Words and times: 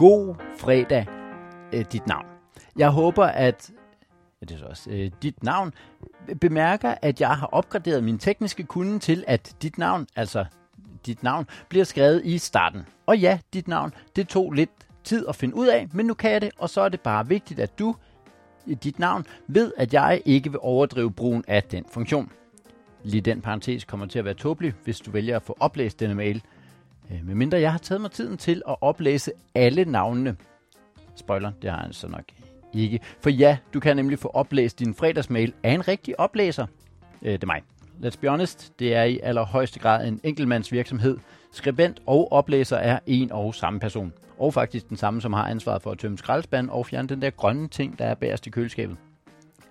God 0.00 0.34
fredag, 0.58 1.06
øh, 1.72 1.84
dit 1.92 2.06
navn. 2.06 2.26
Jeg 2.76 2.90
håber, 2.90 3.24
at 3.24 3.70
ja, 4.40 4.46
det 4.46 4.54
er 4.54 4.58
så 4.58 4.64
også, 4.64 4.90
øh, 4.90 5.10
dit 5.22 5.42
navn 5.42 5.72
bemærker, 6.40 6.94
at 7.02 7.20
jeg 7.20 7.36
har 7.36 7.46
opgraderet 7.46 8.04
min 8.04 8.18
tekniske 8.18 8.64
kunde 8.64 8.98
til, 8.98 9.24
at 9.26 9.56
dit 9.62 9.78
navn, 9.78 10.06
altså 10.16 10.44
dit 11.06 11.22
navn, 11.22 11.46
bliver 11.68 11.84
skrevet 11.84 12.22
i 12.24 12.38
starten. 12.38 12.86
Og 13.06 13.18
ja, 13.18 13.38
dit 13.54 13.68
navn, 13.68 13.94
det 14.16 14.28
tog 14.28 14.52
lidt 14.52 14.70
tid 15.04 15.26
at 15.28 15.36
finde 15.36 15.54
ud 15.54 15.66
af, 15.66 15.88
men 15.92 16.06
nu 16.06 16.14
kan 16.14 16.30
jeg 16.30 16.40
det, 16.40 16.50
og 16.58 16.70
så 16.70 16.80
er 16.80 16.88
det 16.88 17.00
bare 17.00 17.28
vigtigt, 17.28 17.60
at 17.60 17.78
du 17.78 17.96
dit 18.82 18.98
navn 18.98 19.26
ved, 19.46 19.72
at 19.76 19.94
jeg 19.94 20.22
ikke 20.24 20.50
vil 20.50 20.60
overdrive 20.62 21.12
brugen 21.12 21.44
af 21.48 21.62
den 21.62 21.84
funktion. 21.92 22.32
Lige 23.02 23.20
den 23.20 23.40
parentes 23.40 23.84
kommer 23.84 24.06
til 24.06 24.18
at 24.18 24.24
være 24.24 24.34
tåbelig, 24.34 24.74
hvis 24.84 25.00
du 25.00 25.10
vælger 25.10 25.36
at 25.36 25.42
få 25.42 25.56
oplæst 25.60 26.00
denne 26.00 26.14
mail. 26.14 26.42
Øh, 27.10 27.26
Men 27.26 27.38
mindre 27.38 27.60
jeg 27.60 27.72
har 27.72 27.78
taget 27.78 28.00
mig 28.00 28.10
tiden 28.10 28.36
til 28.36 28.62
at 28.68 28.76
oplæse 28.80 29.32
alle 29.54 29.84
navnene. 29.84 30.36
Spoiler, 31.16 31.52
det 31.62 31.70
har 31.70 31.84
jeg 31.84 31.94
så 31.94 32.08
nok 32.08 32.24
ikke. 32.72 33.00
For 33.20 33.30
ja, 33.30 33.58
du 33.74 33.80
kan 33.80 33.96
nemlig 33.96 34.18
få 34.18 34.28
oplæst 34.28 34.78
din 34.78 34.94
fredagsmail 34.94 35.54
af 35.62 35.70
en 35.70 35.88
rigtig 35.88 36.20
oplæser. 36.20 36.66
Øh, 37.22 37.32
det 37.32 37.42
er 37.42 37.46
mig. 37.46 37.62
Let's 38.04 38.20
be 38.20 38.28
honest, 38.28 38.72
det 38.78 38.94
er 38.94 39.02
i 39.02 39.20
allerhøjeste 39.22 39.80
grad 39.80 40.08
en 40.08 40.20
enkeltmandsvirksomhed. 40.24 41.18
Skribent 41.52 42.02
og 42.06 42.32
oplæser 42.32 42.76
er 42.76 42.98
en 43.06 43.32
og 43.32 43.54
samme 43.54 43.80
person. 43.80 44.12
Og 44.38 44.54
faktisk 44.54 44.88
den 44.88 44.96
samme, 44.96 45.20
som 45.20 45.32
har 45.32 45.48
ansvaret 45.48 45.82
for 45.82 45.90
at 45.90 45.98
tømme 45.98 46.18
skraldespand 46.18 46.70
og 46.70 46.86
fjerne 46.86 47.08
den 47.08 47.22
der 47.22 47.30
grønne 47.30 47.68
ting, 47.68 47.98
der 47.98 48.04
er 48.04 48.14
bagerst 48.14 48.46
i 48.46 48.50
køleskabet. 48.50 48.96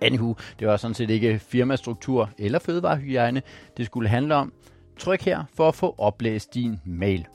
Anywho, 0.00 0.34
det 0.58 0.68
var 0.68 0.76
sådan 0.76 0.94
set 0.94 1.10
ikke 1.10 1.38
firmastruktur 1.38 2.30
eller 2.38 2.58
fødevarehygiejne, 2.58 3.42
det 3.76 3.86
skulle 3.86 4.08
handle 4.08 4.34
om. 4.34 4.52
Tryk 4.98 5.22
her 5.22 5.44
for 5.54 5.68
at 5.68 5.74
få 5.74 5.94
oplæst 5.98 6.54
din 6.54 6.80
mail. 6.84 7.26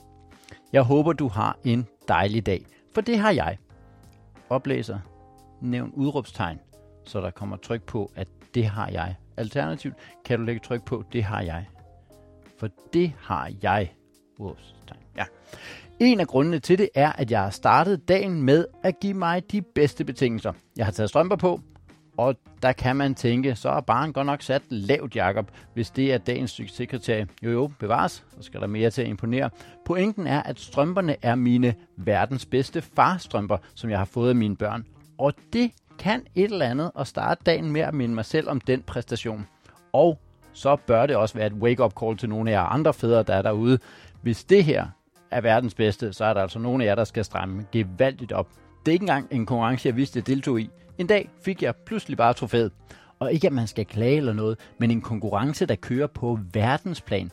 Jeg 0.76 0.84
håber, 0.84 1.12
du 1.12 1.28
har 1.28 1.58
en 1.64 1.86
dejlig 2.08 2.46
dag, 2.46 2.66
for 2.94 3.00
det 3.00 3.18
har 3.18 3.30
jeg. 3.30 3.58
Oplæser, 4.48 4.98
nævn 5.60 5.92
udråbstegn, 5.94 6.58
så 7.04 7.20
der 7.20 7.30
kommer 7.30 7.56
tryk 7.56 7.82
på, 7.82 8.12
at 8.14 8.28
det 8.54 8.66
har 8.66 8.88
jeg. 8.88 9.14
Alternativt 9.36 9.94
kan 10.24 10.38
du 10.38 10.44
lægge 10.44 10.60
tryk 10.64 10.84
på, 10.84 11.04
det 11.12 11.24
har 11.24 11.40
jeg. 11.40 11.66
For 12.58 12.68
det 12.92 13.12
har 13.20 13.52
jeg. 13.62 13.92
Udråbstegn. 14.38 15.00
Ja. 15.16 15.24
En 16.00 16.20
af 16.20 16.26
grundene 16.26 16.58
til 16.58 16.78
det 16.78 16.88
er, 16.94 17.12
at 17.12 17.30
jeg 17.30 17.42
har 17.42 17.50
startet 17.50 18.08
dagen 18.08 18.42
med 18.42 18.66
at 18.82 19.00
give 19.00 19.14
mig 19.14 19.52
de 19.52 19.62
bedste 19.62 20.04
betingelser. 20.04 20.52
Jeg 20.76 20.86
har 20.86 20.92
taget 20.92 21.10
strømper 21.10 21.36
på, 21.36 21.60
og 22.18 22.36
der 22.62 22.72
kan 22.72 22.96
man 22.96 23.14
tænke, 23.14 23.54
så 23.54 23.68
er 23.68 23.80
barn 23.80 24.12
godt 24.12 24.26
nok 24.26 24.42
sat 24.42 24.62
lavt, 24.70 25.16
Jakob, 25.16 25.50
hvis 25.74 25.90
det 25.90 26.12
er 26.12 26.18
dagens 26.18 26.50
succeskriterie. 26.50 27.26
Jo 27.42 27.50
jo, 27.50 27.70
bevares, 27.78 28.24
så 28.36 28.42
skal 28.42 28.60
der 28.60 28.66
mere 28.66 28.90
til 28.90 29.02
at 29.02 29.08
imponere. 29.08 29.50
Pointen 29.84 30.26
er, 30.26 30.42
at 30.42 30.60
strømperne 30.60 31.16
er 31.22 31.34
mine 31.34 31.74
verdens 31.96 32.46
bedste 32.46 32.82
farstrømper, 32.82 33.56
som 33.74 33.90
jeg 33.90 33.98
har 33.98 34.04
fået 34.04 34.28
af 34.28 34.36
mine 34.36 34.56
børn. 34.56 34.84
Og 35.18 35.32
det 35.52 35.70
kan 35.98 36.22
et 36.34 36.50
eller 36.50 36.66
andet 36.66 36.90
at 36.98 37.06
starte 37.06 37.40
dagen 37.46 37.70
med 37.70 37.80
at 37.80 37.94
minde 37.94 38.14
mig 38.14 38.24
selv 38.24 38.48
om 38.48 38.60
den 38.60 38.82
præstation. 38.82 39.46
Og 39.92 40.18
så 40.52 40.76
bør 40.76 41.06
det 41.06 41.16
også 41.16 41.34
være 41.34 41.46
et 41.46 41.52
wake-up 41.52 41.92
call 42.00 42.16
til 42.16 42.28
nogle 42.28 42.50
af 42.50 42.54
jer 42.54 42.62
andre 42.62 42.94
fædre, 42.94 43.22
der 43.22 43.34
er 43.34 43.42
derude. 43.42 43.78
Hvis 44.22 44.44
det 44.44 44.64
her 44.64 44.86
er 45.30 45.40
verdens 45.40 45.74
bedste, 45.74 46.12
så 46.12 46.24
er 46.24 46.34
der 46.34 46.42
altså 46.42 46.58
nogle 46.58 46.84
af 46.84 46.88
jer, 46.88 46.94
der 46.94 47.04
skal 47.04 47.24
stramme 47.24 47.66
gevaldigt 47.72 48.32
op. 48.32 48.48
Det 48.86 48.88
er 48.88 48.92
ikke 48.92 49.02
engang 49.02 49.28
en 49.30 49.46
konkurrence, 49.46 49.88
jeg 49.88 49.96
vidste, 49.96 50.18
jeg 50.18 50.26
deltog 50.26 50.60
i. 50.60 50.70
En 50.98 51.06
dag 51.06 51.30
fik 51.42 51.62
jeg 51.62 51.76
pludselig 51.76 52.16
bare 52.16 52.32
trofæet. 52.32 52.72
Og 53.18 53.32
ikke 53.32 53.46
at 53.46 53.52
man 53.52 53.66
skal 53.66 53.86
klage 53.86 54.16
eller 54.16 54.32
noget, 54.32 54.58
men 54.78 54.90
en 54.90 55.00
konkurrence, 55.00 55.66
der 55.66 55.74
kører 55.74 56.06
på 56.06 56.38
verdensplan, 56.52 57.30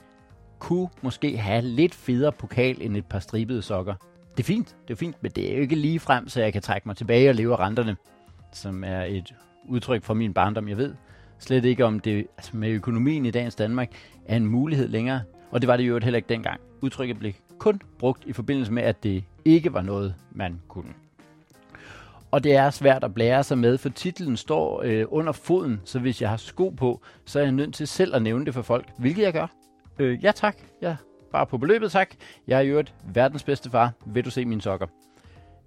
kunne 0.60 0.90
måske 1.02 1.38
have 1.38 1.62
lidt 1.62 1.96
federe 1.96 2.32
pokal 2.32 2.78
end 2.82 2.98
et 2.98 3.06
par 3.06 3.20
stribede 3.20 3.62
sokker. 3.62 3.94
Det 4.38 4.44
er 4.44 4.48
fint, 4.48 4.76
det 4.88 4.94
er 4.94 4.98
fint, 4.98 5.16
men 5.22 5.32
det 5.32 5.52
er 5.52 5.56
jo 5.56 5.62
ikke 5.62 5.76
lige 5.76 6.00
frem, 6.00 6.30
så 6.30 6.42
jeg 6.42 6.54
kan 6.54 6.62
trække 6.62 6.88
mig 6.88 6.98
tilbage 6.98 7.30
og 7.30 7.36
leve 7.36 7.54
af 7.54 7.60
renterne, 7.60 7.96
som 8.52 8.84
er 8.84 9.04
et 9.04 9.34
udtryk 9.66 10.04
fra 10.04 10.14
min 10.14 10.34
barndom, 10.34 10.70
jeg 10.70 10.78
ved. 10.78 10.94
Slet 11.40 11.66
ikke 11.66 11.86
om 11.86 12.00
det 12.00 12.28
altså 12.38 12.58
med 12.58 12.70
økonomien 12.70 13.26
i 13.26 13.32
dagens 13.32 13.56
Danmark 13.56 13.92
er 14.26 14.36
en 14.36 14.46
mulighed 14.46 14.88
længere, 14.88 15.22
og 15.52 15.62
det 15.62 15.68
var 15.68 15.78
det 15.78 15.84
jo 15.84 16.00
heller 16.00 16.18
ikke 16.18 16.30
dengang. 16.30 16.62
Udtrykket 16.82 17.20
blev 17.20 17.34
kun 17.58 17.82
brugt 18.00 18.24
i 18.26 18.34
forbindelse 18.34 18.72
med, 18.72 18.84
at 18.84 19.04
det 19.04 19.24
ikke 19.46 19.74
var 19.74 19.82
noget, 19.82 20.16
man 20.32 20.62
kunne. 20.68 21.03
Og 22.34 22.44
det 22.44 22.56
er 22.56 22.70
svært 22.70 23.04
at 23.04 23.14
blære 23.14 23.44
sig 23.44 23.58
med, 23.58 23.78
for 23.78 23.90
titlen 23.90 24.38
står 24.38 24.82
øh, 24.86 25.06
under 25.08 25.32
foden, 25.32 25.82
så 25.86 26.00
hvis 26.00 26.22
jeg 26.22 26.30
har 26.30 26.38
sko 26.38 26.70
på, 26.70 27.02
så 27.26 27.40
er 27.40 27.44
jeg 27.44 27.52
nødt 27.52 27.74
til 27.74 27.88
selv 27.88 28.16
at 28.16 28.22
nævne 28.22 28.46
det 28.46 28.54
for 28.54 28.62
folk, 28.62 28.86
hvilket 28.98 29.24
jeg 29.24 29.34
gør. 29.34 29.48
Øh, 30.00 30.24
ja 30.24 30.32
tak, 30.32 30.58
ja, 30.82 30.96
bare 31.32 31.46
på 31.46 31.58
beløbet 31.58 31.92
tak. 31.92 32.16
Jeg 32.48 32.58
er 32.58 32.62
jo 32.62 32.80
et 32.80 32.94
verdens 33.14 33.44
bedste 33.44 33.70
far, 33.70 33.92
vil 34.06 34.26
du 34.26 34.30
se 34.30 34.46
mine 34.46 34.62
sokker. 34.62 34.88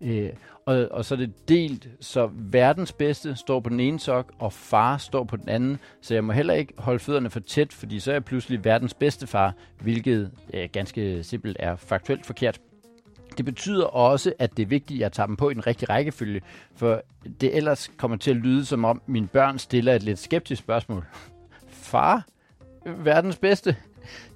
Øh, 0.01 0.31
og, 0.67 0.89
og 0.91 1.05
så 1.05 1.15
er 1.15 1.19
det 1.19 1.49
delt, 1.49 1.89
så 2.01 2.31
verdens 2.33 2.93
bedste 2.93 3.37
står 3.37 3.61
på 3.61 3.69
den 3.69 3.81
ene 3.81 4.01
sok, 4.01 4.33
og 4.39 4.53
far 4.53 4.97
står 4.97 5.25
på 5.25 5.37
den 5.37 5.49
anden, 5.49 5.79
så 6.03 6.15
jeg 6.15 6.25
må 6.25 6.33
heller 6.33 6.55
ikke 6.55 6.75
holde 6.79 6.99
fødderne 6.99 7.31
for 7.31 7.41
tæt, 7.41 7.73
fordi 7.73 8.01
så 8.01 8.11
er 8.11 8.15
jeg 8.15 8.25
pludselig 8.25 8.65
verdens 8.65 8.95
bedste 8.95 9.27
far, 9.27 9.55
hvilket 9.81 10.31
øh, 10.55 10.69
ganske 10.73 11.23
simpelt 11.23 11.57
er 11.61 11.77
faktuelt 11.77 12.27
forkert. 12.27 12.61
Det 13.37 13.45
betyder 13.45 13.85
også, 13.85 14.33
at 14.39 14.57
det 14.57 14.63
er 14.63 14.67
vigtigt, 14.67 14.99
at 14.99 15.01
jeg 15.01 15.13
tager 15.13 15.27
dem 15.27 15.37
på 15.37 15.51
i 15.51 15.55
den 15.55 15.67
rigtige 15.67 15.89
rækkefølge, 15.89 16.41
for 16.77 17.03
det 17.41 17.57
ellers 17.57 17.91
kommer 17.97 18.17
til 18.17 18.31
at 18.31 18.37
lyde 18.37 18.65
som 18.65 18.85
om 18.85 19.03
mine 19.07 19.27
børn 19.27 19.59
stiller 19.59 19.95
et 19.95 20.03
lidt 20.03 20.19
skeptisk 20.19 20.63
spørgsmål. 20.63 21.05
Far? 21.69 22.27
Verdens 22.87 23.37
bedste? 23.37 23.77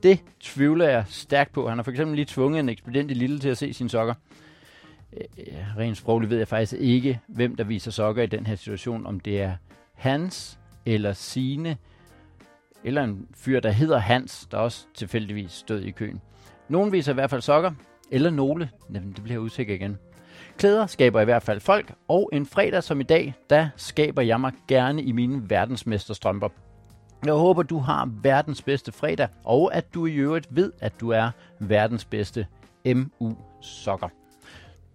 Det 0.03 0.21
tvivler 0.41 0.89
jeg 0.89 1.05
stærkt 1.09 1.53
på. 1.53 1.69
Han 1.69 1.78
har 1.78 1.83
for 1.83 1.91
eksempel 1.91 2.16
lige 2.16 2.27
tvunget 2.27 2.60
en 2.60 2.69
ekspedient 2.69 3.10
i 3.10 3.15
Lille 3.15 3.39
til 3.39 3.49
at 3.49 3.59
se 3.59 3.72
sine 3.72 3.91
sokker. 3.91 4.15
Øh, 5.12 5.25
øh, 5.39 5.77
rent 5.77 5.97
sprogligt 5.97 6.31
ved 6.31 6.39
jeg 6.39 6.49
faktisk 6.49 6.72
ikke, 6.72 7.21
hvem 7.27 7.56
der 7.56 7.65
viser 7.65 7.91
sokker 7.91 8.22
i 8.22 8.27
den 8.27 8.47
her 8.47 8.55
situation. 8.55 9.06
Om 9.06 9.21
det 9.21 9.43
er 9.43 9.53
Hans 9.94 10.59
eller 10.87 11.12
Sine 11.12 11.77
eller 12.84 13.05
en 13.05 13.27
fyr, 13.34 13.60
der 13.60 13.71
hedder 13.71 13.99
Hans, 13.99 14.49
der 14.50 14.59
også 14.59 14.87
tilfældigvis 14.94 15.53
stod 15.53 15.81
i 15.81 15.91
køen. 15.91 16.21
Nogen 16.69 16.93
viser 16.93 17.12
i 17.12 17.15
hvert 17.15 17.31
fald 17.31 17.41
sokker, 17.41 17.72
eller 18.10 18.31
nogle. 18.31 18.71
Jamen, 18.94 19.12
det 19.12 19.22
bliver 19.22 19.38
usikker 19.41 19.75
igen. 19.75 19.98
Klæder 20.59 20.87
skaber 20.87 21.21
i 21.21 21.25
hvert 21.25 21.43
fald 21.43 21.60
folk, 21.60 21.94
og 22.09 22.31
en 22.32 22.47
fredag 22.47 22.82
som 22.82 23.00
i 23.00 23.03
dag, 23.03 23.34
der 23.50 23.69
skaber 23.76 24.22
jeg 24.22 24.41
mig 24.41 24.53
gerne 24.69 25.03
i 25.03 25.12
mine 25.12 25.50
verdensmesterstrømper. 25.50 26.48
Jeg 27.25 27.32
håber, 27.32 27.62
du 27.62 27.78
har 27.78 28.10
verdens 28.22 28.62
bedste 28.62 28.93
fredag, 28.93 29.28
og 29.44 29.75
at 29.75 29.94
du 29.94 30.06
i 30.06 30.15
øvrigt 30.15 30.47
ved, 30.50 30.72
at 30.81 31.00
du 31.00 31.10
er 31.10 31.31
verdens 31.59 32.04
bedste 32.04 32.47
MU-sokker. 32.87 34.09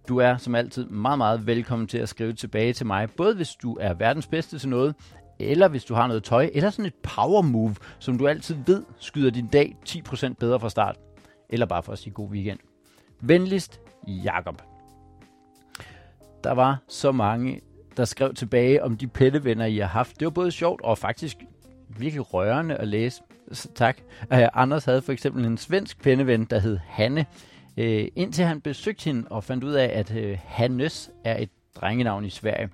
Du 0.08 0.18
er 0.18 0.36
som 0.36 0.54
altid 0.54 0.84
meget, 0.84 1.18
meget 1.18 1.46
velkommen 1.46 1.88
til 1.88 1.98
at 1.98 2.08
skrive 2.08 2.32
tilbage 2.32 2.72
til 2.72 2.86
mig, 2.86 3.10
både 3.16 3.34
hvis 3.34 3.54
du 3.54 3.76
er 3.80 3.94
verdens 3.94 4.26
bedste 4.26 4.58
til 4.58 4.68
noget, 4.68 4.94
eller 5.38 5.68
hvis 5.68 5.84
du 5.84 5.94
har 5.94 6.06
noget 6.06 6.24
tøj, 6.24 6.50
eller 6.54 6.70
sådan 6.70 6.86
et 6.86 6.94
power 6.94 7.42
move, 7.42 7.76
som 7.98 8.18
du 8.18 8.26
altid 8.26 8.56
ved 8.66 8.82
skyder 8.98 9.30
din 9.30 9.46
dag 9.46 9.76
10% 9.88 10.32
bedre 10.32 10.60
fra 10.60 10.70
start. 10.70 10.96
Eller 11.50 11.66
bare 11.66 11.82
for 11.82 11.92
at 11.92 11.98
sige 11.98 12.12
god 12.12 12.30
weekend. 12.30 12.58
Venligst, 13.20 13.80
Jakob. 14.06 14.62
Der 16.44 16.52
var 16.52 16.78
så 16.88 17.12
mange, 17.12 17.60
der 17.96 18.04
skrev 18.04 18.34
tilbage 18.34 18.82
om 18.82 18.96
de 18.96 19.06
pillevenner, 19.06 19.64
I 19.64 19.76
har 19.76 19.86
haft. 19.86 20.20
Det 20.20 20.26
var 20.26 20.30
både 20.30 20.50
sjovt 20.50 20.80
og 20.80 20.98
faktisk 20.98 21.36
virkelig 21.88 22.34
rørende 22.34 22.76
at 22.76 22.88
læse. 22.88 23.22
Tak. 23.74 23.98
Uh, 24.20 24.38
Anders 24.52 24.84
havde 24.84 25.02
for 25.02 25.12
eksempel 25.12 25.44
en 25.44 25.58
svensk 25.58 26.02
penneven, 26.02 26.44
der 26.44 26.58
hed 26.58 26.78
Hanne. 26.86 27.26
Uh, 27.76 27.84
indtil 28.16 28.44
han 28.44 28.60
besøgte 28.60 29.04
hende 29.04 29.28
og 29.30 29.44
fandt 29.44 29.64
ud 29.64 29.72
af, 29.72 29.98
at 29.98 30.10
uh, 30.10 30.38
Hannes 30.44 31.10
er 31.24 31.42
et 31.42 31.50
drengenavn 31.74 32.24
i 32.24 32.30
Sverige. 32.30 32.70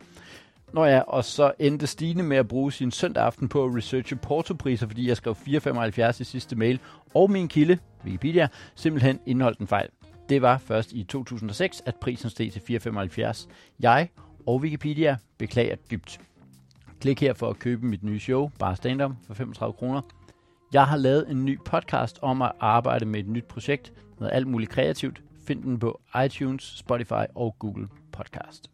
Nå 0.73 0.85
ja, 0.85 1.01
og 1.01 1.25
så 1.25 1.53
endte 1.59 1.87
Stine 1.87 2.23
med 2.23 2.37
at 2.37 2.49
bruge 2.49 2.73
sin 2.73 2.91
søndag 2.91 3.25
aften 3.25 3.49
på 3.49 3.65
at 3.65 3.77
researche 3.77 4.17
portopriser, 4.17 4.87
fordi 4.87 5.09
jeg 5.09 5.17
skrev 5.17 5.37
4,75 5.47 6.21
i 6.21 6.25
sidste 6.25 6.57
mail, 6.57 6.81
og 7.15 7.31
min 7.31 7.49
kilde, 7.49 7.79
Wikipedia, 8.05 8.49
simpelthen 8.75 9.21
indeholdt 9.27 9.59
en 9.59 9.67
fejl. 9.67 9.89
Det 10.29 10.43
var 10.43 10.59
først 10.59 10.93
i 10.93 11.03
2006, 11.05 11.83
at 11.87 11.97
prisen 11.97 12.31
steg 12.31 12.53
til 12.53 12.81
4,75. 12.81 13.49
Jeg 13.81 14.09
og 14.47 14.57
Wikipedia 14.61 15.17
beklager 15.39 15.77
dybt. 15.91 16.21
Klik 17.01 17.21
her 17.21 17.35
for 17.35 17.51
at 17.51 17.59
købe 17.59 17.87
mit 17.87 18.03
nye 18.03 18.21
show, 18.21 18.51
Bare 18.59 18.77
Stand 18.77 19.03
Up, 19.03 19.13
for 19.27 19.35
35 19.35 19.73
kroner. 19.73 20.01
Jeg 20.73 20.87
har 20.87 20.97
lavet 20.97 21.31
en 21.31 21.45
ny 21.45 21.59
podcast 21.65 22.19
om 22.23 22.43
at 22.43 22.53
arbejde 22.61 23.07
med 23.07 23.21
et 23.21 23.29
nyt 23.29 23.45
projekt 23.45 23.93
med 24.21 24.31
alt 24.31 24.47
muligt 24.47 24.71
kreativt. 24.71 25.23
Find 25.47 25.63
den 25.63 25.79
på 25.79 26.01
iTunes, 26.25 26.63
Spotify 26.79 27.25
og 27.35 27.57
Google 27.59 27.89
Podcast. 28.13 28.71